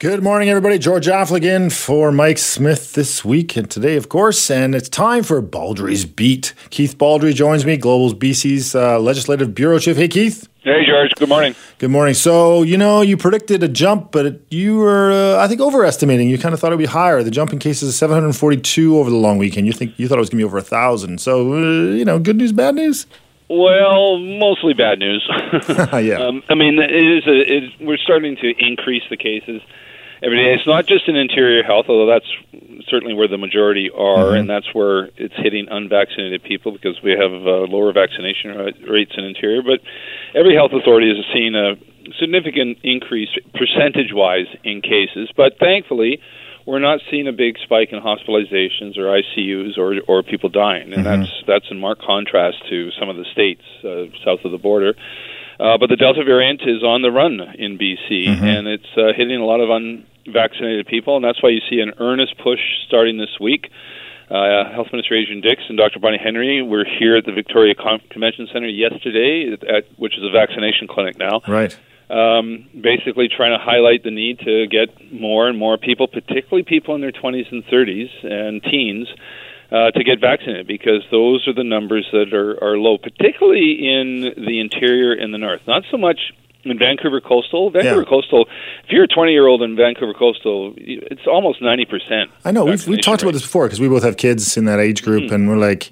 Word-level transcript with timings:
Good 0.00 0.22
morning, 0.22 0.48
everybody. 0.48 0.78
George 0.78 1.08
Affligan 1.08 1.70
for 1.70 2.10
Mike 2.10 2.38
Smith 2.38 2.94
this 2.94 3.22
week 3.22 3.54
and 3.54 3.70
today, 3.70 3.96
of 3.96 4.08
course. 4.08 4.50
And 4.50 4.74
it's 4.74 4.88
time 4.88 5.22
for 5.22 5.42
Baldrey's 5.42 6.06
Beat. 6.06 6.54
Keith 6.70 6.96
Baldrey 6.96 7.34
joins 7.34 7.66
me, 7.66 7.76
Global's 7.76 8.14
BC's 8.14 8.74
uh, 8.74 8.98
Legislative 8.98 9.54
Bureau 9.54 9.78
Chief. 9.78 9.98
Hey, 9.98 10.08
Keith. 10.08 10.48
Hey, 10.62 10.86
George. 10.86 11.10
Good 11.16 11.28
morning. 11.28 11.54
Good 11.76 11.90
morning. 11.90 12.14
So, 12.14 12.62
you 12.62 12.78
know, 12.78 13.02
you 13.02 13.18
predicted 13.18 13.62
a 13.62 13.68
jump, 13.68 14.10
but 14.10 14.40
you 14.48 14.78
were, 14.78 15.12
uh, 15.12 15.44
I 15.44 15.48
think, 15.48 15.60
overestimating. 15.60 16.30
You 16.30 16.38
kind 16.38 16.54
of 16.54 16.60
thought 16.60 16.72
it 16.72 16.76
would 16.76 16.82
be 16.82 16.86
higher. 16.86 17.22
The 17.22 17.30
jump 17.30 17.52
in 17.52 17.58
cases 17.58 17.90
is 17.90 17.98
742 17.98 18.96
over 18.98 19.10
the 19.10 19.16
long 19.16 19.36
weekend. 19.36 19.66
You 19.66 19.74
think 19.74 19.98
you 19.98 20.08
thought 20.08 20.16
it 20.16 20.20
was 20.20 20.30
going 20.30 20.38
to 20.38 20.44
be 20.44 20.48
over 20.48 20.56
a 20.56 20.62
thousand. 20.62 21.20
So, 21.20 21.52
uh, 21.52 21.92
you 21.92 22.06
know, 22.06 22.18
good 22.18 22.36
news, 22.36 22.52
bad 22.52 22.74
news. 22.74 23.04
Well, 23.50 24.16
mostly 24.18 24.72
bad 24.72 24.98
news. 24.98 25.28
yeah. 25.68 26.20
Um, 26.26 26.42
I 26.48 26.54
mean, 26.54 26.78
it 26.78 26.90
is. 26.90 27.26
A, 27.26 27.56
it, 27.56 27.72
we're 27.80 27.98
starting 27.98 28.36
to 28.36 28.54
increase 28.64 29.02
the 29.10 29.18
cases 29.18 29.60
every 30.22 30.38
day. 30.38 30.54
It's 30.54 30.66
not 30.66 30.86
just 30.86 31.08
in 31.08 31.16
interior 31.16 31.62
health, 31.62 31.86
although 31.88 32.06
that's 32.10 32.30
certainly 32.88 33.14
where 33.14 33.28
the 33.28 33.38
majority 33.38 33.90
are, 33.90 34.32
Mhm. 34.32 34.40
and 34.40 34.50
that's 34.50 34.74
where 34.74 35.10
it's 35.16 35.34
hitting 35.36 35.68
unvaccinated 35.70 36.42
people 36.42 36.72
because 36.72 37.02
we 37.02 37.12
have 37.12 37.32
uh, 37.46 37.66
lower 37.68 37.92
vaccination 37.92 38.56
rates 38.86 39.12
in 39.16 39.24
interior. 39.24 39.62
But 39.62 39.80
every 40.34 40.54
health 40.54 40.72
authority 40.72 41.10
is 41.10 41.24
seeing 41.32 41.54
a 41.54 41.76
significant 42.18 42.78
increase 42.82 43.30
percentage-wise 43.54 44.46
in 44.64 44.80
cases. 44.80 45.30
But 45.36 45.58
thankfully, 45.58 46.20
we're 46.66 46.78
not 46.80 47.00
seeing 47.10 47.26
a 47.26 47.32
big 47.32 47.58
spike 47.58 47.92
in 47.92 48.00
hospitalizations 48.00 48.96
or 48.98 49.06
ICUs 49.10 49.78
or 49.78 50.00
or 50.06 50.22
people 50.22 50.48
dying, 50.50 50.92
and 50.92 51.04
Mhm. 51.04 51.04
that's 51.04 51.42
that's 51.46 51.70
in 51.70 51.78
marked 51.78 52.02
contrast 52.02 52.58
to 52.68 52.90
some 52.98 53.08
of 53.08 53.16
the 53.16 53.24
states 53.26 53.62
uh, 53.84 54.06
south 54.24 54.44
of 54.44 54.50
the 54.52 54.58
border. 54.58 54.94
Uh, 55.58 55.76
but 55.76 55.90
the 55.90 55.96
Delta 55.96 56.24
variant 56.24 56.62
is 56.66 56.82
on 56.82 57.02
the 57.02 57.10
run 57.10 57.38
in 57.58 57.76
BC, 57.76 58.24
Mhm. 58.26 58.42
and 58.42 58.66
it's 58.68 58.96
uh, 58.96 59.12
hitting 59.14 59.36
a 59.40 59.44
lot 59.44 59.60
of 59.60 59.70
unvaccinated 60.26 60.86
people, 60.86 61.16
and 61.16 61.24
that's 61.24 61.42
why 61.42 61.50
you 61.50 61.60
see 61.68 61.80
an 61.80 61.92
earnest 61.98 62.36
push 62.38 62.60
starting 62.86 63.18
this 63.18 63.38
week. 63.40 63.70
Uh, 64.30 64.70
Health 64.72 64.88
Minister 64.92 65.16
Adrian 65.16 65.40
Dix 65.40 65.62
and 65.68 65.76
Dr. 65.76 65.98
Bonnie 65.98 66.20
Henry 66.22 66.62
were 66.62 66.84
here 66.84 67.16
at 67.16 67.26
the 67.26 67.32
Victoria 67.32 67.74
Con- 67.74 68.00
Convention 68.10 68.48
Center 68.52 68.68
yesterday, 68.68 69.56
at, 69.68 69.86
which 69.96 70.16
is 70.16 70.22
a 70.24 70.30
vaccination 70.30 70.86
clinic 70.86 71.18
now, 71.18 71.40
Right. 71.48 71.76
um, 72.10 72.66
basically 72.80 73.28
trying 73.28 73.58
to 73.58 73.58
highlight 73.58 74.04
the 74.04 74.12
need 74.12 74.38
to 74.40 74.68
get 74.68 75.12
more 75.12 75.48
and 75.48 75.58
more 75.58 75.76
people, 75.78 76.06
particularly 76.06 76.62
people 76.62 76.94
in 76.94 77.00
their 77.00 77.10
20s 77.12 77.50
and 77.50 77.64
30s 77.66 78.08
and 78.22 78.62
teens, 78.62 79.08
uh, 79.72 79.90
to 79.92 80.04
get 80.04 80.20
vaccinated 80.20 80.66
because 80.66 81.02
those 81.10 81.46
are 81.48 81.52
the 81.52 81.64
numbers 81.64 82.06
that 82.12 82.32
are, 82.32 82.62
are 82.62 82.78
low, 82.78 82.98
particularly 82.98 83.72
in 83.88 84.32
the 84.36 84.60
interior 84.60 85.12
and 85.12 85.34
the 85.34 85.38
north. 85.38 85.60
Not 85.66 85.82
so 85.90 85.96
much 85.96 86.32
in 86.64 86.78
Vancouver 86.78 87.20
Coastal. 87.20 87.70
Vancouver 87.70 88.00
Yeah. 88.02 88.04
Coastal, 88.08 88.46
if 88.84 88.90
you're 88.90 89.04
a 89.04 89.08
20 89.08 89.32
year 89.32 89.46
old 89.46 89.62
in 89.62 89.76
Vancouver 89.76 90.14
Coastal, 90.14 90.74
it's 90.76 91.26
almost 91.26 91.60
90%. 91.62 92.28
I 92.44 92.50
know. 92.52 92.64
We've, 92.64 92.74
vaccination 92.74 93.02
talked 93.02 93.22
about 93.22 93.32
this 93.32 93.42
before 93.42 93.66
because 93.66 93.80
we 93.80 93.88
both 93.88 94.02
have 94.02 94.16
kids 94.16 94.56
in 94.56 94.64
that 94.66 94.78
age 94.80 95.02
group, 95.02 95.24
Mhm. 95.24 95.32
and 95.32 95.48
we're 95.48 95.56
like, 95.56 95.90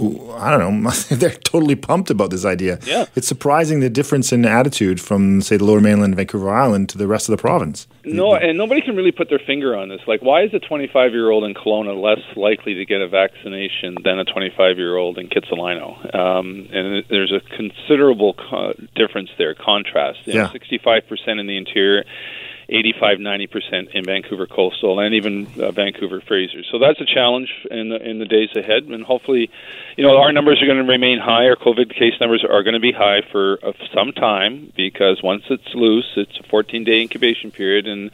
I 0.00 0.56
don't 0.56 0.82
know. 0.82 0.90
They're 1.10 1.30
totally 1.30 1.74
pumped 1.74 2.10
about 2.10 2.30
this 2.30 2.44
idea. 2.44 2.78
Yeah. 2.84 3.06
It's 3.16 3.26
surprising 3.26 3.80
the 3.80 3.90
difference 3.90 4.32
in 4.32 4.44
attitude 4.44 5.00
from, 5.00 5.40
say, 5.42 5.56
the 5.56 5.64
lower 5.64 5.80
mainland, 5.80 6.14
Vancouver 6.16 6.50
Island, 6.50 6.88
to 6.90 6.98
the 6.98 7.06
rest 7.08 7.28
of 7.28 7.36
the 7.36 7.40
province. 7.40 7.86
No, 8.04 8.34
and 8.34 8.56
nobody 8.56 8.80
can 8.80 8.96
really 8.96 9.12
put 9.12 9.28
their 9.28 9.40
finger 9.44 9.76
on 9.76 9.88
this. 9.88 10.00
Like, 10.06 10.22
why 10.22 10.42
is 10.44 10.54
a 10.54 10.60
25 10.60 11.12
year 11.12 11.30
old 11.30 11.44
in 11.44 11.52
Kelowna 11.54 12.00
less 12.00 12.24
likely 12.36 12.74
to 12.74 12.84
get 12.84 13.00
a 13.00 13.08
vaccination 13.08 13.96
than 14.04 14.18
a 14.18 14.24
25 14.24 14.78
year 14.78 14.96
old 14.96 15.18
in 15.18 15.28
Kitsilano? 15.28 16.14
Um, 16.14 16.68
and 16.72 17.04
there's 17.10 17.32
a 17.32 17.40
considerable 17.56 18.34
co- 18.34 18.74
difference 18.94 19.30
there, 19.36 19.54
contrast. 19.54 20.20
You 20.26 20.34
know, 20.34 20.40
Yeah. 20.42 20.48
65% 20.52 21.40
in 21.40 21.46
the 21.46 21.56
interior. 21.56 22.04
85, 22.70 23.18
90% 23.18 23.88
in 23.94 24.04
Vancouver 24.04 24.46
coastal 24.46 25.00
and 25.00 25.14
even 25.14 25.46
uh, 25.58 25.70
Vancouver 25.72 26.20
Fraser. 26.20 26.62
So 26.70 26.78
that's 26.78 27.00
a 27.00 27.06
challenge 27.06 27.48
in 27.70 27.88
the, 27.88 27.96
in 27.96 28.18
the 28.18 28.26
days 28.26 28.50
ahead. 28.54 28.84
And 28.84 29.02
hopefully, 29.04 29.50
you 29.96 30.04
know, 30.04 30.18
our 30.18 30.32
numbers 30.32 30.60
are 30.62 30.66
going 30.66 30.78
to 30.78 30.84
remain 30.84 31.18
high. 31.18 31.46
Our 31.46 31.56
COVID 31.56 31.94
case 31.98 32.14
numbers 32.20 32.44
are 32.44 32.62
going 32.62 32.74
to 32.74 32.80
be 32.80 32.92
high 32.92 33.22
for 33.32 33.58
uh, 33.62 33.72
some 33.94 34.12
time 34.12 34.72
because 34.76 35.22
once 35.22 35.44
it's 35.48 35.74
loose, 35.74 36.12
it's 36.16 36.38
a 36.38 36.42
14 36.50 36.84
day 36.84 37.00
incubation 37.00 37.50
period 37.50 37.86
and 37.86 38.10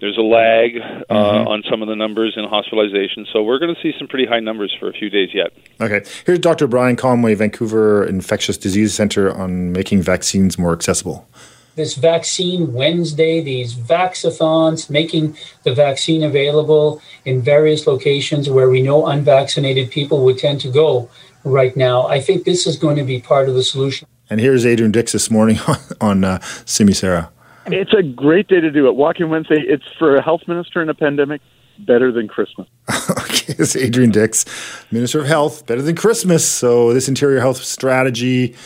there's 0.00 0.16
a 0.16 0.22
lag 0.22 0.78
uh, 0.80 1.14
Mhm. 1.14 1.46
on 1.46 1.62
some 1.68 1.82
of 1.82 1.88
the 1.88 1.94
numbers 1.94 2.32
in 2.38 2.44
hospitalization. 2.44 3.26
So 3.30 3.42
we're 3.42 3.58
going 3.58 3.74
to 3.74 3.80
see 3.82 3.92
some 3.98 4.08
pretty 4.08 4.24
high 4.24 4.40
numbers 4.40 4.74
for 4.80 4.88
a 4.88 4.94
few 4.94 5.10
days 5.10 5.34
yet. 5.34 5.52
Okay. 5.78 6.00
Here's 6.24 6.38
Dr. 6.38 6.66
Brian 6.66 6.96
Conway, 6.96 7.34
Vancouver 7.34 8.02
Infectious 8.06 8.56
Disease 8.56 8.94
Center, 8.94 9.30
on 9.30 9.72
making 9.72 10.00
vaccines 10.00 10.58
more 10.58 10.72
accessible. 10.72 11.28
This 11.76 11.94
vaccine 11.94 12.72
Wednesday, 12.72 13.40
these 13.40 13.74
vaxathons, 13.74 14.90
making 14.90 15.36
the 15.64 15.74
vaccine 15.74 16.22
available 16.22 17.00
in 17.24 17.42
various 17.42 17.86
locations 17.86 18.50
where 18.50 18.68
we 18.68 18.82
know 18.82 19.06
unvaccinated 19.06 19.90
people 19.90 20.24
would 20.24 20.38
tend 20.38 20.60
to 20.62 20.70
go 20.70 21.08
right 21.44 21.76
now. 21.76 22.06
I 22.06 22.20
think 22.20 22.44
this 22.44 22.66
is 22.66 22.76
going 22.76 22.96
to 22.96 23.04
be 23.04 23.20
part 23.20 23.48
of 23.48 23.54
the 23.54 23.62
solution. 23.62 24.08
And 24.28 24.40
here's 24.40 24.64
Adrian 24.64 24.92
Dix 24.92 25.12
this 25.12 25.30
morning 25.30 25.58
on, 25.66 25.76
on 26.00 26.24
uh, 26.24 26.40
Simi 26.64 26.92
Sara. 26.92 27.30
It's 27.66 27.92
a 27.92 28.02
great 28.02 28.48
day 28.48 28.60
to 28.60 28.70
do 28.70 28.88
it. 28.88 28.94
Walking 28.94 29.28
Wednesday, 29.28 29.60
it's 29.60 29.84
for 29.98 30.16
a 30.16 30.22
health 30.22 30.42
minister 30.48 30.82
in 30.82 30.88
a 30.88 30.94
pandemic, 30.94 31.40
better 31.78 32.10
than 32.10 32.28
Christmas. 32.28 32.68
okay, 33.10 33.54
it's 33.58 33.76
Adrian 33.76 34.10
Dix, 34.10 34.44
Minister 34.90 35.20
of 35.20 35.26
Health, 35.26 35.66
better 35.66 35.82
than 35.82 35.94
Christmas. 35.94 36.48
So 36.48 36.92
this 36.92 37.08
interior 37.08 37.40
health 37.40 37.58
strategy 37.58 38.56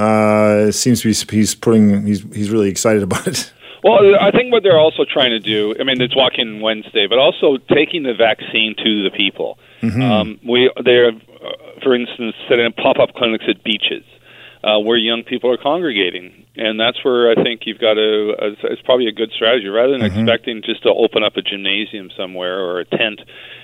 uh, 0.00 0.70
seems 0.72 1.02
to 1.02 1.08
be 1.08 1.36
he's 1.36 1.54
putting 1.54 2.06
he's 2.06 2.22
he's 2.34 2.50
really 2.50 2.68
excited 2.68 3.02
about 3.02 3.26
it. 3.26 3.52
Well, 3.82 4.14
I 4.20 4.30
think 4.30 4.52
what 4.52 4.62
they're 4.62 4.78
also 4.78 5.06
trying 5.10 5.30
to 5.30 5.40
do, 5.40 5.74
I 5.80 5.84
mean, 5.84 6.02
it's 6.02 6.14
Walk-in 6.14 6.60
Wednesday, 6.60 7.06
but 7.06 7.18
also 7.18 7.56
taking 7.72 8.02
the 8.02 8.12
vaccine 8.12 8.74
to 8.76 9.02
the 9.04 9.10
people. 9.10 9.58
Um, 10.02 10.38
we 10.46 10.70
they're, 10.84 11.08
uh, 11.08 11.80
for 11.82 11.94
instance, 11.94 12.34
setting 12.46 12.66
up 12.66 12.76
pop-up 12.76 13.14
clinics 13.14 13.46
at 13.48 13.64
beaches 13.64 14.04
uh, 14.62 14.78
where 14.80 14.98
young 14.98 15.22
people 15.22 15.50
are 15.50 15.56
congregating, 15.56 16.44
and 16.56 16.78
that's 16.78 17.02
where 17.02 17.30
I 17.30 17.42
think 17.42 17.62
you've 17.64 17.78
got 17.78 17.94
to. 17.94 18.34
Uh, 18.38 18.46
it's- 18.52 18.64
it's 18.72 18.82
probably 18.82 19.06
a 19.06 19.12
good 19.12 19.30
strategy 19.32 19.68
rather 19.68 19.92
than 19.92 20.02
expecting 20.20 20.60
just 20.62 20.82
to 20.82 20.90
open 20.90 21.22
up 21.24 21.38
a 21.38 21.42
gymnasium 21.42 22.10
somewhere 22.14 22.60
or 22.60 22.80
a 22.80 22.84
tent 22.84 23.22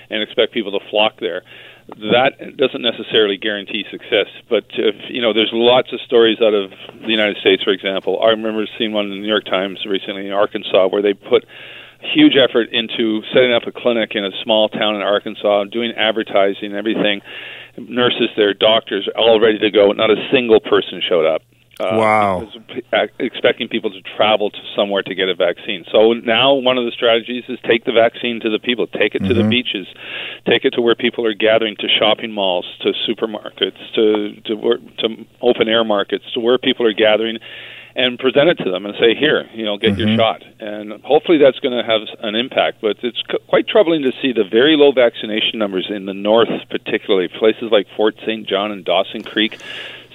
and 0.09 0.23
expect 0.23 0.51
people 0.51 0.71
to 0.79 0.83
flock 0.89 1.19
there. 1.19 1.43
That 1.87 2.57
doesn't 2.57 2.81
necessarily 2.81 3.37
guarantee 3.37 3.85
success, 3.89 4.27
but 4.49 4.65
if 4.73 4.95
you 5.09 5.21
know, 5.21 5.31
there's 5.31 5.51
lots 5.53 5.93
of 5.93 6.01
stories 6.01 6.37
out 6.41 6.53
of 6.53 6.71
the 7.01 7.07
United 7.07 7.37
States, 7.37 7.63
for 7.63 7.71
example. 7.71 8.19
I 8.21 8.29
remember 8.31 8.67
seeing 8.77 8.91
one 8.91 9.05
in 9.05 9.11
the 9.11 9.17
New 9.17 9.27
York 9.27 9.45
Times 9.45 9.79
recently 9.87 10.27
in 10.27 10.33
Arkansas 10.33 10.89
where 10.89 11.01
they 11.01 11.13
put 11.13 11.45
huge 12.13 12.35
effort 12.35 12.69
into 12.71 13.21
setting 13.33 13.53
up 13.53 13.63
a 13.67 13.71
clinic 13.71 14.11
in 14.15 14.25
a 14.25 14.31
small 14.43 14.69
town 14.69 14.95
in 14.95 15.01
Arkansas, 15.01 15.65
doing 15.65 15.93
advertising, 15.93 16.73
everything. 16.73 17.21
Nurses 17.77 18.29
there, 18.35 18.53
doctors, 18.53 19.07
all 19.15 19.39
ready 19.39 19.59
to 19.59 19.71
go. 19.71 19.89
And 19.89 19.97
not 19.97 20.11
a 20.11 20.27
single 20.31 20.59
person 20.59 21.01
showed 21.07 21.25
up. 21.25 21.41
Uh, 21.79 21.95
Wow. 21.95 22.47
uh, 22.91 23.05
expecting 23.19 23.67
people 23.67 23.91
to 23.91 24.01
travel 24.01 24.49
to 24.49 24.57
somewhere 24.75 25.03
to 25.03 25.13
get 25.13 25.29
a 25.29 25.35
vaccine. 25.35 25.85
So 25.91 26.13
now 26.13 26.55
one 26.55 26.77
of 26.79 26.85
the 26.85 26.91
strategies 26.91 27.43
is 27.47 27.59
take 27.67 27.85
the 27.85 27.91
vaccine 27.91 28.39
to 28.39 28.49
the 28.49 28.57
people, 28.57 28.87
take 28.87 29.13
it 29.13 29.23
to 29.25 29.33
the 29.35 29.43
Mhm. 29.43 29.49
beaches, 29.51 29.87
take 30.47 30.65
it 30.65 30.71
to 30.73 30.81
where 30.81 30.95
people 30.95 31.23
are 31.27 31.35
gathering, 31.35 31.75
to 31.75 31.87
shopping 31.87 32.31
malls, 32.31 32.65
to 32.81 32.93
supermarkets, 33.07 33.77
to 33.93 34.31
to, 34.45 34.55
where, 34.55 34.77
to 34.99 35.25
open 35.41 35.69
air 35.69 35.83
markets, 35.83 36.25
to 36.33 36.39
where 36.39 36.57
people 36.57 36.85
are 36.87 36.93
gathering, 36.93 37.37
and 37.95 38.17
present 38.17 38.49
it 38.49 38.57
to 38.63 38.71
them 38.71 38.85
and 38.85 38.95
say, 38.99 39.13
"Here, 39.13 39.47
you 39.53 39.63
know, 39.63 39.77
get 39.77 39.93
Mhm. 39.93 39.97
your 39.99 40.15
shot." 40.17 40.43
And 40.59 40.93
hopefully 41.03 41.37
that's 41.37 41.59
going 41.59 41.77
to 41.77 41.83
have 41.83 42.01
an 42.21 42.33
impact. 42.35 42.77
But 42.81 42.97
it's 43.03 43.17
c- 43.19 43.37
quite 43.47 43.67
troubling 43.67 44.01
to 44.03 44.11
see 44.21 44.31
the 44.31 44.43
very 44.43 44.75
low 44.75 44.91
vaccination 44.91 45.59
numbers 45.59 45.89
in 45.91 46.05
the 46.05 46.13
north, 46.15 46.49
particularly 46.69 47.27
places 47.27 47.71
like 47.71 47.87
Fort 47.95 48.15
St. 48.25 48.47
John 48.47 48.71
and 48.71 48.83
Dawson 48.83 49.21
Creek. 49.23 49.57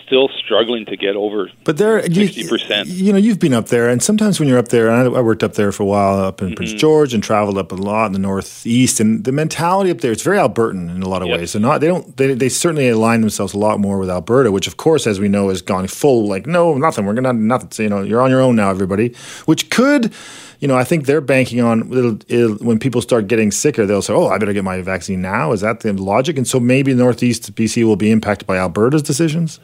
Still 0.06 0.28
struggling 0.44 0.84
to 0.86 0.96
get 0.96 1.16
over 1.16 1.50
But 1.64 1.78
there, 1.78 2.04
you, 2.06 2.28
60%. 2.28 2.84
you 2.86 3.12
know, 3.12 3.18
you've 3.18 3.38
been 3.38 3.54
up 3.54 3.68
there, 3.68 3.88
and 3.88 4.02
sometimes 4.02 4.38
when 4.38 4.48
you're 4.48 4.58
up 4.58 4.68
there, 4.68 4.88
and 4.90 5.14
I, 5.14 5.18
I 5.18 5.22
worked 5.22 5.42
up 5.42 5.54
there 5.54 5.72
for 5.72 5.84
a 5.84 5.86
while 5.86 6.18
up 6.18 6.42
in 6.42 6.48
Mm-hmm. 6.48 6.54
Prince 6.56 6.72
George 6.74 7.14
and 7.14 7.22
traveled 7.22 7.56
up 7.56 7.72
a 7.72 7.76
lot 7.76 8.06
in 8.06 8.12
the 8.12 8.18
northeast, 8.18 9.00
and 9.00 9.24
the 9.24 9.32
mentality 9.32 9.90
up 9.90 10.02
there, 10.02 10.12
it's 10.12 10.22
very 10.22 10.36
Albertan 10.36 10.94
in 10.94 11.02
a 11.02 11.08
lot 11.08 11.22
of 11.22 11.28
Yep. 11.28 11.38
ways. 11.38 11.52
They're 11.54 11.62
not, 11.62 11.80
they 11.80 11.86
don't, 11.86 12.14
they, 12.16 12.34
they 12.34 12.48
certainly 12.50 12.88
align 12.90 13.20
themselves 13.22 13.54
a 13.54 13.58
lot 13.58 13.80
more 13.80 13.96
with 13.98 14.10
Alberta, 14.10 14.50
which 14.52 14.66
of 14.66 14.76
course, 14.76 15.06
as 15.06 15.18
we 15.18 15.28
know, 15.28 15.48
is 15.50 15.62
gone 15.62 15.86
full 15.86 16.26
like 16.28 16.46
no, 16.46 16.74
nothing. 16.76 17.06
We're 17.06 17.14
gonna 17.14 17.32
nothing. 17.32 17.70
So, 17.70 17.82
you 17.82 17.88
know, 17.88 18.02
you're 18.02 18.20
on 18.20 18.30
your 18.30 18.40
own 18.42 18.56
now, 18.56 18.70
everybody. 18.70 19.14
Which 19.46 19.70
could. 19.70 20.12
You 20.60 20.68
know, 20.68 20.76
I 20.76 20.84
think 20.84 21.06
they're 21.06 21.20
banking 21.20 21.60
on 21.60 21.92
it'll, 21.92 22.18
it'll, 22.28 22.54
when 22.64 22.78
people 22.78 23.02
start 23.02 23.26
getting 23.26 23.50
sicker, 23.50 23.84
they'll 23.84 24.00
say, 24.00 24.12
"Oh, 24.12 24.28
I 24.28 24.38
better 24.38 24.52
get 24.52 24.62
my 24.62 24.80
vaccine 24.80 25.20
now." 25.20 25.50
Is 25.50 25.60
that 25.62 25.80
the 25.80 25.92
logic? 25.92 26.36
And 26.36 26.46
so 26.46 26.60
maybe 26.60 26.94
Northeast 26.94 27.52
BC 27.56 27.82
will 27.84 27.96
be 27.96 28.12
impacted 28.12 28.46
by 28.46 28.58
Alberta's 28.58 29.02
decisions. 29.02 29.58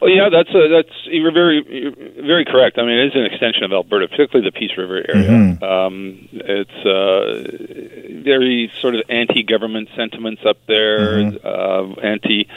Well, 0.00 0.10
yeah, 0.10 0.28
that's 0.28 0.50
a, 0.50 0.68
that's 0.68 0.94
you're 1.04 1.32
very 1.32 1.64
you're 1.68 2.24
very 2.26 2.44
correct. 2.44 2.78
I 2.78 2.82
mean, 2.82 2.98
it 2.98 3.06
is 3.06 3.14
an 3.14 3.24
extension 3.24 3.62
of 3.62 3.72
Alberta, 3.72 4.08
particularly 4.08 4.48
the 4.50 4.58
Peace 4.58 4.76
River 4.76 5.04
area. 5.08 5.28
Mhm. 5.28 5.62
Um, 5.62 6.28
it's 6.32 6.84
uh, 6.84 8.22
very 8.24 8.70
sort 8.80 8.96
of 8.96 9.02
anti-government 9.08 9.88
sentiments 9.96 10.42
up 10.44 10.58
there, 10.66 11.16
Mhm. 11.22 11.44
uh, 11.44 12.00
anti 12.00 12.48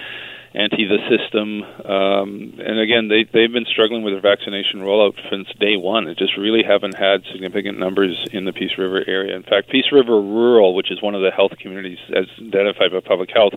anti 0.56 0.86
the 0.86 0.98
system. 1.08 1.64
Um, 1.86 2.54
and 2.58 2.80
again, 2.80 3.08
they 3.10 3.24
they've 3.26 3.52
been 3.52 3.66
struggling 3.66 4.02
with 4.02 4.14
their 4.16 4.22
vaccination 4.22 4.82
rollout 4.82 5.14
since 5.30 5.48
day 5.60 5.78
one. 5.78 6.08
It 6.08 6.18
just 6.18 6.36
really 6.36 6.64
haven't 6.64 6.96
had 6.96 7.24
significant 7.32 7.78
numbers 7.78 8.18
in 8.32 8.46
the 8.46 8.54
Peace 8.54 8.76
River 8.78 9.04
area. 9.08 9.36
In 9.36 9.44
fact, 9.44 9.70
Peace 9.70 9.92
River 9.92 10.20
Rural, 10.20 10.74
which 10.74 10.90
is 10.90 11.00
one 11.02 11.14
of 11.14 11.22
the 11.22 11.30
health 11.30 11.54
communities 11.60 12.00
as 12.16 12.26
identified 12.42 12.92
by 12.92 13.00
public 13.02 13.30
health, 13.30 13.54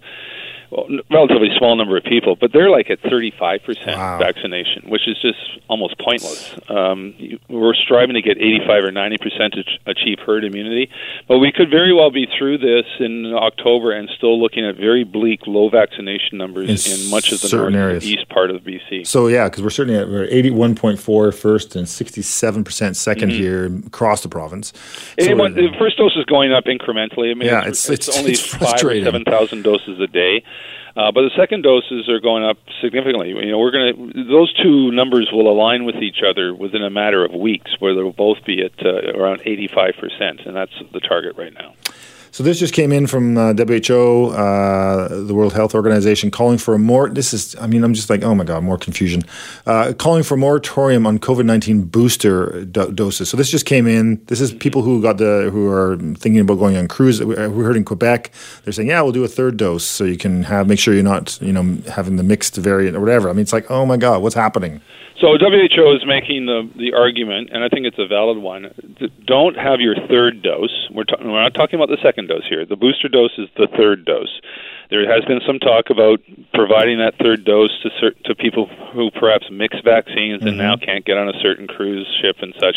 well, 0.73 0.89
relatively 1.11 1.51
small 1.59 1.77
number 1.77 1.99
of 1.99 2.05
people, 2.05 2.35
but 2.35 2.53
they're 2.53 2.71
like 2.71 2.89
at 2.89 3.03
35% 3.03 3.87
wow. 3.87 4.19
vaccination, 4.19 4.89
which 4.89 5.07
is 5.07 5.21
just 5.21 5.39
almost 5.69 5.99
pointless. 5.99 6.59
Um, 6.71 7.15
we're 7.51 7.75
striving 7.75 8.15
to 8.15 8.23
get 8.23 8.39
85 8.39 8.85
or 8.85 8.91
90% 8.91 9.53
to 9.53 9.65
achieve 9.85 10.19
herd 10.21 10.45
immunity, 10.45 10.91
but 11.29 11.41
we 11.41 11.53
could 11.53 11.69
very 11.69 11.93
well 11.93 12.11
be 12.11 12.27
through 12.39 12.57
this 12.57 12.87
in 13.01 13.35
October 13.35 13.93
and 13.93 14.09
still 14.17 14.41
looking 14.41 14.65
at 14.65 14.77
very 14.77 15.05
bleak 15.05 15.47
low 15.47 15.69
vaccination 15.69 16.39
numbers 16.39 16.87
in, 16.87 17.01
in 17.01 17.11
much 17.11 17.33
of 17.33 17.43
the 17.43 17.55
north 17.55 17.75
areas. 17.75 18.07
east 18.07 18.27
part 18.31 18.51
of 18.51 18.63
BC. 18.63 19.07
So 19.07 19.27
yeah, 19.27 19.51
because 19.51 19.63
we're 19.63 19.71
certainly 19.71 19.99
at 19.99 20.09
we're 20.09 20.27
81.4 20.27 21.35
first 21.35 21.77
and 21.77 21.87
67% 21.87 22.65
2nd 22.65 23.15
mm-hmm. 23.15 23.29
here 23.29 23.67
across 23.87 24.23
the 24.23 24.31
province. 24.31 24.73
So 25.21 25.27
the 25.27 25.69
first 25.79 25.99
dose 25.99 26.17
is 26.17 26.25
going 26.25 26.53
up 26.55 26.65
incrementally. 26.65 27.31
I 27.31 27.35
mean, 27.35 27.49
yeah, 27.49 27.67
it's, 27.67 27.91
it's, 27.91 28.09
it's 28.09 28.19
only 28.19 28.33
it's 28.33 28.47
five 28.47 28.83
or 28.83 29.03
7,000 29.03 29.63
doses 29.63 30.01
a 30.01 30.07
day. 30.07 30.43
Uh, 30.95 31.11
but 31.11 31.23
the 31.23 31.31
second 31.37 31.63
doses 31.63 32.09
are 32.09 32.21
going 32.21 32.45
up 32.45 32.59
significantly. 32.83 33.31
You 33.31 33.51
know, 33.51 33.59
we're 33.59 33.71
going 33.71 34.13
to 34.13 34.25
those 34.25 34.53
two 34.63 34.91
numbers 34.93 35.31
will 35.33 35.51
align 35.51 35.85
with 35.85 35.97
each 35.97 36.23
other 36.23 36.55
within 36.55 36.83
a 36.83 36.91
matter 36.91 37.25
of 37.25 37.33
weeks, 37.33 37.71
where 37.79 37.95
they'll 37.95 38.13
both 38.13 38.45
be 38.45 38.63
at 38.63 38.85
uh, 38.85 39.19
around 39.19 39.43
85 39.45 39.95
percent, 39.99 40.41
and 40.45 40.55
that's 40.55 40.73
the 40.93 41.01
target 41.01 41.37
right 41.37 41.55
now. 41.55 41.75
So 42.33 42.43
this 42.43 42.59
just 42.59 42.73
came 42.73 42.93
in 42.93 43.07
from 43.07 43.37
uh, 43.37 43.53
WHO, 43.53 44.29
uh, 44.31 45.09
the 45.23 45.35
World 45.35 45.53
Health 45.53 45.75
Organization, 45.75 46.31
calling 46.31 46.57
for 46.57 46.73
a 46.73 46.79
more. 46.79 47.11
This 47.11 47.35
is, 47.35 47.55
I 47.57 47.67
mean, 47.67 47.85
I'm 47.85 47.93
just 47.93 48.09
like, 48.09 48.23
oh 48.23 48.35
my 48.35 48.43
god, 48.45 48.65
more 48.65 48.79
confusion. 48.79 49.23
Uh, 49.67 49.93
calling 49.93 50.23
for 50.23 50.39
moratorium 50.39 51.07
on 51.07 51.19
COVID 51.19 51.45
nineteen 51.45 51.83
booster 51.83 52.65
do- 52.65 52.91
doses. 52.91 53.29
So 53.29 53.37
this 53.37 53.51
just 53.51 53.67
came 53.67 53.87
in. 53.87 54.25
This 54.29 54.41
is 54.41 54.51
people 54.51 54.81
who 54.81 55.03
got 55.03 55.19
the 55.19 55.51
who 55.53 55.71
are 55.71 55.99
thinking 56.17 56.41
about 56.41 56.55
going 56.55 56.75
on 56.75 56.89
cruise. 56.89 57.23
We 57.23 57.35
heard 57.37 57.77
in 57.77 57.85
Quebec, 57.85 58.33
they're 58.65 58.73
saying, 58.73 58.89
yeah, 58.89 59.03
we'll 59.03 59.13
do 59.13 59.25
a 59.25 59.29
third 59.29 59.59
dose, 59.59 59.85
so 59.85 60.05
you 60.05 60.17
can 60.17 60.45
have 60.45 60.67
make 60.67 60.79
sure 60.79 60.95
you're 60.95 61.03
not, 61.03 61.39
you 61.43 61.53
know, 61.53 61.77
having 61.93 62.17
the 62.17 62.23
mixed 62.23 62.57
variant 62.57 62.97
or 62.97 63.01
whatever. 63.01 63.29
I 63.29 63.35
mean, 63.35 63.43
it's 63.43 63.53
like, 63.53 63.71
oh 63.71 63.85
my 63.85 63.99
god, 63.99 64.23
what's 64.23 64.35
happening? 64.35 64.81
So 65.21 65.39
WHO 65.39 65.95
is 65.95 66.05
making 66.05 66.47
the 66.47 66.69
the 66.75 66.95
argument, 66.95 67.51
and 67.53 67.63
I 67.63 67.69
think 67.69 67.87
it's 67.87 67.99
a 67.99 68.09
valid 68.09 68.39
one. 68.39 68.75
Don't 69.25 69.57
have 69.57 69.79
your 69.81 69.95
third 70.09 70.43
dose. 70.43 70.89
We're 70.91 71.05
ta- 71.05 71.19
we're 71.21 71.41
not 71.41 71.55
talking 71.55 71.79
about 71.79 71.91
the 71.91 71.99
second 72.03 72.22
dose 72.27 72.47
here. 72.49 72.65
The 72.65 72.77
booster 72.77 73.09
dose 73.09 73.33
is 73.39 73.49
the 73.57 73.69
third 73.77 74.05
dose. 74.05 74.41
There 74.91 75.09
has 75.09 75.25
been 75.25 75.41
some 75.47 75.59
talk 75.59 75.89
about 75.91 76.21
providing 76.53 76.99
that 76.99 77.15
third 77.17 77.45
dose 77.45 77.73
to 77.83 77.89
cert- 78.01 78.23
to 78.25 78.35
people 78.35 78.69
who 78.93 79.11
perhaps 79.11 79.47
mix 79.51 79.77
vaccines 79.85 80.41
mm-hmm. 80.41 80.49
and 80.49 80.59
now 80.59 80.77
can't 80.77 81.05
get 81.05 81.17
on 81.17 81.29
a 81.29 81.39
certain 81.41 81.67
cruise 81.67 82.07
ship 82.21 82.37
and 82.43 82.55
such. 82.61 82.77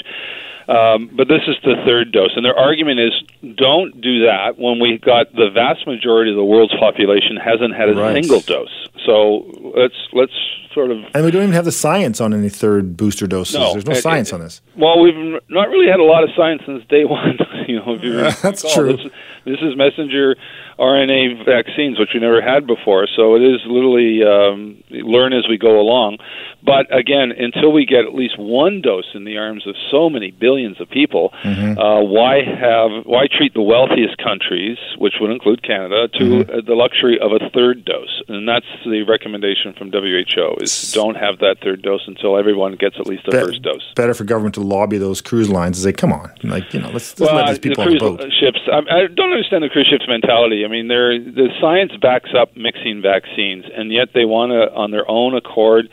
Um, 0.68 1.12
but 1.16 1.28
this 1.28 1.42
is 1.48 1.56
the 1.64 1.76
third 1.86 2.12
dose, 2.12 2.32
and 2.36 2.44
their 2.44 2.58
argument 2.58 3.00
is 3.00 3.14
don't 3.56 4.02
do 4.02 4.26
that 4.26 4.58
when 4.58 4.80
we've 4.80 5.02
got 5.02 5.32
the 5.34 5.52
vast 5.54 5.86
majority 5.86 6.32
of 6.32 6.38
the 6.38 6.44
world's 6.44 6.74
population 6.80 7.38
hasn't 7.38 7.76
had 7.76 7.90
a 7.90 7.94
right. 7.94 8.16
single 8.16 8.40
dose. 8.42 8.90
So 9.06 9.46
let's 9.78 9.94
let's 10.12 10.34
sort 10.74 10.92
of. 10.92 10.98
And 11.14 11.24
we 11.24 11.32
don't 11.32 11.44
even 11.44 11.54
have 11.54 11.66
the 11.66 11.72
science 11.72 12.20
on 12.20 12.34
any 12.34 12.50
third 12.50 12.98
booster 12.98 13.28
doses. 13.28 13.56
No, 13.56 13.74
There's 13.74 13.86
no 13.86 13.94
it, 13.94 14.02
science 14.02 14.30
it, 14.30 14.36
on 14.36 14.42
this. 14.42 14.62
Well, 14.78 15.00
we've 15.02 15.16
not 15.50 15.70
really 15.70 15.88
had 15.88 16.00
a 16.00 16.04
lot 16.04 16.24
of 16.24 16.30
science 16.36 16.62
since 16.66 16.84
day 16.90 17.06
one. 17.06 17.38
you 17.68 17.78
know, 17.78 17.98
that's 18.42 18.64
recall, 18.64 18.76
true. 18.76 18.98
This, 18.98 19.12
this, 19.46 19.62
is 19.62 19.78
messenger 19.78 20.36
RNA 20.80 21.46
vaccines, 21.46 22.00
which 22.00 22.10
we 22.14 22.20
never 22.20 22.42
had 22.42 22.68
before. 22.68 23.08
So 23.16 23.36
it 23.36 23.42
is 23.42 23.62
literally 23.66 24.24
um, 24.24 24.84
learn 24.90 25.34
as 25.34 25.48
we 25.48 25.58
go 25.58 25.80
along. 25.80 26.18
But 26.66 26.90
again, 26.94 27.32
until 27.32 27.72
we 27.72 27.86
get 27.86 28.06
at 28.06 28.16
least 28.16 28.40
one 28.40 28.82
dose 28.82 29.12
in 29.14 29.24
the 29.24 29.38
arms 29.38 29.68
of 29.68 29.76
so 29.92 30.10
many 30.10 30.32
billions 30.32 30.82
of 30.82 30.90
people, 30.90 31.32
mm-hmm. 31.44 31.78
uh, 31.78 32.02
why 32.02 32.42
have 32.42 33.06
why 33.06 33.28
treat 33.30 33.54
the 33.54 33.62
wealthiest 33.62 34.18
countries, 34.18 34.78
which 34.98 35.14
would 35.22 35.30
include 35.30 35.62
Canada, 35.62 36.08
to 36.18 36.24
mm-hmm. 36.24 36.66
the 36.66 36.74
luxury 36.74 37.20
of 37.22 37.32
a 37.32 37.50
third 37.52 37.86
dose? 37.86 38.24
And 38.28 38.50
that's 38.50 38.66
the 38.84 39.04
recommendation 39.04 39.74
from 39.78 39.92
WHO: 39.92 40.56
is 40.60 40.92
don't 40.92 41.16
have 41.16 41.38
that 41.40 41.58
third 41.64 41.84
dose 41.84 42.02
until 42.08 42.36
everyone 42.36 42.76
gets 42.76 42.96
at 43.00 43.06
least 43.06 43.28
a 43.28 43.32
Be- 43.32 43.38
first 43.38 43.62
dose. 43.62 43.94
Better 43.96 44.16
for 44.16 44.24
government 44.24 44.56
to 44.56 44.62
lobby 44.62 44.98
those 44.98 45.22
cruise 45.22 45.50
lines 45.50 45.78
and 45.78 45.84
say, 45.84 45.94
"Come 45.94 46.12
on, 46.12 46.32
like 46.44 46.74
you 46.74 46.82
know, 46.82 46.90
let's, 46.90 47.20
let's 47.20 47.32
well, 47.32 47.46
let 47.46 47.48
these 47.50 47.60
people 47.60 47.84
the 47.84 47.92
cruise 47.92 48.02
on 48.02 48.18
the 48.18 48.24
boat." 48.24 48.34
Ships. 48.40 48.60
I, 48.72 48.78
I 48.78 49.08
don't 49.14 49.35
understand 49.36 49.64
the 49.64 49.70
cruise 49.70 49.88
ships 49.90 50.08
mentality. 50.08 50.66
I 50.66 50.68
mean, 50.68 50.88
they're, 50.88 51.20
the 51.20 51.50
science 51.60 51.92
backs 52.02 52.32
up 52.38 52.56
mixing 52.56 53.02
vaccines, 53.02 53.66
and 53.76 53.92
yet 53.92 54.10
they 54.14 54.26
want 54.26 54.52
to, 54.52 54.74
on 54.74 54.92
their 54.92 55.10
own 55.10 55.36
accord 55.36 55.90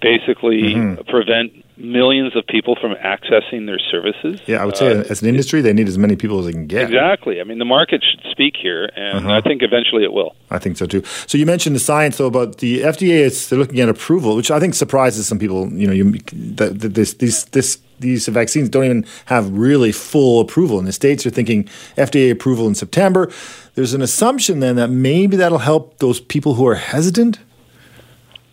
basically 0.00 0.74
mm-hmm. 0.74 1.02
prevent 1.10 1.52
millions 1.76 2.34
of 2.36 2.46
people 2.46 2.76
from 2.80 2.94
accessing 2.94 3.66
their 3.66 3.78
services. 3.78 4.40
Yeah, 4.46 4.62
I 4.62 4.64
would 4.64 4.76
say 4.76 4.92
uh, 4.92 5.04
as 5.10 5.22
an 5.22 5.28
industry, 5.28 5.60
they 5.60 5.72
need 5.72 5.88
as 5.88 5.98
many 5.98 6.16
people 6.16 6.38
as 6.40 6.46
they 6.46 6.52
can 6.52 6.66
get. 6.66 6.82
Exactly. 6.82 7.40
I 7.40 7.44
mean, 7.44 7.58
the 7.58 7.64
market 7.64 8.02
should 8.04 8.20
speak 8.30 8.54
here, 8.60 8.90
and 8.96 9.18
uh-huh. 9.18 9.34
I 9.34 9.40
think 9.40 9.62
eventually 9.62 10.04
it 10.04 10.12
will. 10.12 10.34
I 10.50 10.58
think 10.58 10.76
so 10.76 10.86
too. 10.86 11.02
So 11.26 11.38
you 11.38 11.46
mentioned 11.46 11.76
the 11.76 11.80
science, 11.80 12.18
though, 12.18 12.26
about 12.26 12.58
the 12.58 12.82
FDA. 12.82 13.20
is 13.20 13.48
they're 13.48 13.58
looking 13.58 13.80
at 13.80 13.88
approval, 13.88 14.36
which 14.36 14.50
I 14.50 14.60
think 14.60 14.74
surprises 14.74 15.26
some 15.26 15.38
people. 15.38 15.72
You 15.72 15.86
know, 15.86 15.92
you 15.92 16.12
that, 16.56 16.80
that 16.80 16.94
this 16.94 17.14
these 17.14 17.44
this 17.46 17.78
these 18.00 18.26
vaccines 18.28 18.68
don't 18.68 18.84
even 18.84 19.06
have 19.26 19.50
really 19.50 19.92
full 19.92 20.40
approval. 20.40 20.78
And 20.78 20.86
the 20.86 20.92
states, 20.92 21.26
are 21.26 21.30
thinking 21.30 21.64
FDA 21.96 22.30
approval 22.30 22.66
in 22.66 22.74
September. 22.74 23.30
There's 23.74 23.94
an 23.94 24.02
assumption 24.02 24.60
then 24.60 24.76
that 24.76 24.88
maybe 24.88 25.36
that'll 25.36 25.58
help 25.58 25.98
those 25.98 26.20
people 26.20 26.54
who 26.54 26.66
are 26.66 26.74
hesitant. 26.74 27.38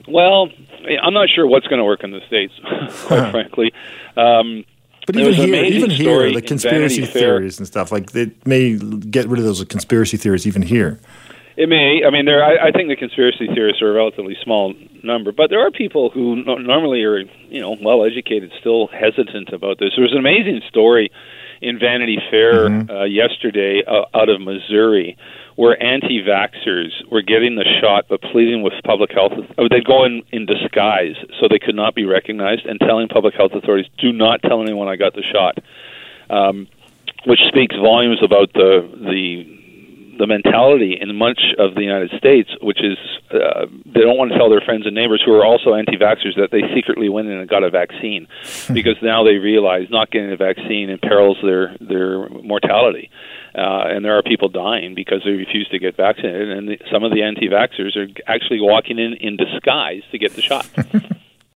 Well, 0.08 0.50
I'm 1.02 1.14
not 1.14 1.30
sure 1.30 1.48
what's 1.48 1.68
going 1.68 1.80
to 1.80 1.86
work 1.86 2.04
in 2.04 2.12
the 2.12 2.22
states, 2.28 2.54
quite 3.08 3.32
frankly. 3.32 3.74
Um, 4.16 4.66
but 5.06 5.16
even 5.16 5.34
here, 5.34 5.64
even 5.64 5.90
here, 5.92 6.32
the 6.32 6.42
conspiracy 6.42 7.06
theories 7.06 7.60
and 7.60 7.68
stuff 7.68 7.92
like 7.92 8.12
they 8.12 8.32
may 8.46 8.76
get 8.76 9.28
rid 9.28 9.38
of 9.40 9.46
those 9.46 9.64
conspiracy 9.66 10.18
theories 10.18 10.48
even 10.48 10.64
here. 10.64 11.00
It 11.58 11.70
may. 11.70 12.02
I 12.06 12.10
mean, 12.10 12.26
there. 12.26 12.44
I, 12.44 12.68
I 12.68 12.72
think 12.72 12.90
the 12.90 12.96
conspiracy 12.96 13.48
theorists 13.48 13.82
are 13.82 13.90
a 13.90 13.94
relatively 13.94 14.36
small 14.44 14.74
number, 15.04 15.32
but 15.32 15.50
there 15.50 15.66
are 15.66 15.72
people 15.72 16.10
who 16.10 16.44
no, 16.44 16.56
normally 16.56 17.04
are, 17.04 17.20
you 17.20 17.62
know, 17.62 17.78
well 17.82 18.04
educated, 18.04 18.52
still 18.60 18.88
hesitant 18.88 19.50
about 19.54 19.80
this. 19.80 19.92
There 19.96 20.04
was 20.04 20.12
an 20.12 20.20
amazing 20.20 20.62
story 20.68 21.12
in 21.62 21.80
Vanity 21.80 22.18
Fair 22.30 22.70
mm-hmm. 22.70 22.92
uh, 22.92 23.04
yesterday 23.06 23.84
uh, 23.88 24.06
out 24.14 24.30
of 24.30 24.42
Missouri 24.42 25.18
where 25.56 25.82
anti-vaxxers 25.82 27.10
were 27.10 27.22
getting 27.22 27.56
the 27.56 27.66
shot 27.82 28.06
but 28.10 28.22
pleading 28.22 28.62
with 28.62 28.74
public 28.84 29.12
health. 29.12 29.32
Oh, 29.58 29.68
they'd 29.70 29.86
go 29.86 30.04
in 30.04 30.22
in 30.32 30.46
disguise 30.46 31.16
so 31.40 31.48
they 31.50 31.60
could 31.60 31.76
not 31.76 31.96
be 31.96 32.06
recognized 32.06 32.66
and 32.66 32.80
telling 32.80 33.08
public 33.08 33.36
health 33.36 33.54
authorities, 33.54 33.90
"Do 33.98 34.12
not 34.12 34.42
tell 34.42 34.62
anyone 34.62 34.90
I 34.90 34.98
got 34.98 35.14
the 35.14 35.24
shot," 35.24 35.60
um, 36.30 36.68
which 37.26 37.40
speaks 37.48 37.76
volumes 37.76 38.22
about 38.22 38.52
the 38.52 38.84
the 39.00 39.65
the 40.18 40.28
mentality 40.28 40.98
in 41.00 41.16
much 41.16 41.42
of 41.58 41.76
the 41.76 41.82
United 41.82 42.12
States, 42.18 42.50
which 42.62 42.80
is 42.84 42.98
uh, 43.32 43.66
they 43.86 44.02
don't 44.02 44.18
want 44.18 44.32
to 44.32 44.38
tell 44.38 44.50
their 44.50 44.62
friends 44.62 44.86
and 44.86 44.96
neighbors 44.96 45.22
who 45.26 45.34
are 45.34 45.46
also 45.46 45.74
anti-vaxxers 45.74 46.36
that 46.38 46.50
they 46.52 46.62
secretly 46.74 47.10
went 47.10 47.28
in 47.28 47.38
and 47.38 47.50
got 47.50 47.64
a 47.64 47.70
vaccine, 47.70 48.28
because 48.74 48.96
now 49.02 49.24
they 49.24 49.36
realize 49.36 49.88
not 49.90 50.12
getting 50.12 50.32
a 50.32 50.38
vaccine 50.38 50.90
imperils 50.90 51.38
their 51.44 51.76
their 51.80 52.30
mortality, 52.30 53.10
uh, 53.56 53.86
and 53.88 54.06
there 54.06 54.18
are 54.18 54.24
people 54.24 54.50
dying 54.50 54.96
because 54.96 55.22
they 55.24 55.32
refuse 55.32 55.68
to 55.70 55.80
get 55.80 55.96
vaccinated, 55.98 56.50
and 56.50 56.70
the, 56.70 56.78
some 56.92 57.04
of 57.04 57.12
the 57.12 57.24
anti-vaxxers 57.24 57.96
are 57.96 58.08
actually 58.28 58.62
walking 58.62 59.00
in 59.00 59.14
in 59.16 59.38
disguise 59.38 60.04
to 60.12 60.18
get 60.18 60.34
the 60.34 60.42
shot. 60.42 60.68